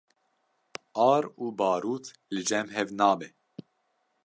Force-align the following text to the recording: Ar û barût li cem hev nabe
Ar 1.13 1.23
û 1.43 1.45
barût 1.59 2.05
li 2.33 2.41
cem 2.49 2.67
hev 2.75 2.89
nabe 2.99 3.27